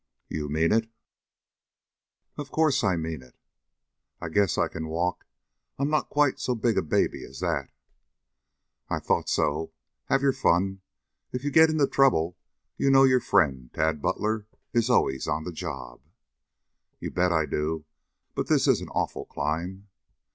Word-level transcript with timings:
"You 0.29 0.49
mean 0.49 0.71
it?" 0.71 0.89
"Of 2.35 2.49
course 2.49 2.83
I 2.83 2.95
mean 2.95 3.21
it." 3.21 3.37
"I 4.19 4.29
guess 4.29 4.57
I 4.57 4.67
can 4.67 4.87
walk. 4.87 5.27
I'm 5.77 5.91
not 5.91 6.09
quite 6.09 6.39
so 6.39 6.55
big 6.55 6.75
a 6.75 6.81
baby 6.81 7.23
as 7.23 7.39
that." 7.41 7.69
"I 8.89 8.97
thought 8.97 9.29
so. 9.29 9.73
Have 10.05 10.23
your 10.23 10.33
fun. 10.33 10.81
If 11.31 11.43
you 11.43 11.51
get 11.51 11.69
into 11.69 11.85
trouble 11.85 12.35
you 12.77 12.89
know 12.89 13.03
your 13.03 13.19
friend, 13.21 13.69
Tad 13.75 14.01
Butler, 14.01 14.47
is 14.73 14.89
always 14.89 15.27
on 15.27 15.43
the 15.43 15.51
job." 15.51 16.01
"You 16.99 17.11
bet 17.11 17.31
I 17.31 17.45
do. 17.45 17.85
But 18.33 18.47
this 18.47 18.65
is 18.67 18.81
an 18.81 18.89
awful 18.89 19.27
climb." 19.27 19.87